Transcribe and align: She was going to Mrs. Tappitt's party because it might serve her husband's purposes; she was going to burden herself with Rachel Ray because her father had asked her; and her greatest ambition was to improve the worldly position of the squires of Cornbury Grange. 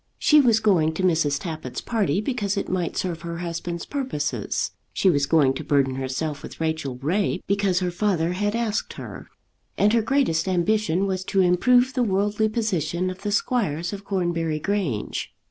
She 0.17 0.41
was 0.41 0.59
going 0.59 0.95
to 0.95 1.03
Mrs. 1.03 1.39
Tappitt's 1.39 1.79
party 1.79 2.21
because 2.21 2.57
it 2.57 2.67
might 2.67 2.97
serve 2.97 3.21
her 3.21 3.37
husband's 3.37 3.85
purposes; 3.85 4.71
she 4.93 5.11
was 5.11 5.27
going 5.27 5.53
to 5.53 5.63
burden 5.63 5.93
herself 5.93 6.41
with 6.41 6.59
Rachel 6.59 6.95
Ray 6.97 7.39
because 7.45 7.81
her 7.81 7.91
father 7.91 8.31
had 8.33 8.55
asked 8.55 8.93
her; 8.93 9.29
and 9.77 9.93
her 9.93 10.01
greatest 10.01 10.47
ambition 10.47 11.05
was 11.05 11.23
to 11.25 11.41
improve 11.41 11.93
the 11.93 12.01
worldly 12.01 12.49
position 12.49 13.11
of 13.11 13.21
the 13.21 13.31
squires 13.31 13.93
of 13.93 14.03
Cornbury 14.03 14.57
Grange. 14.57 15.35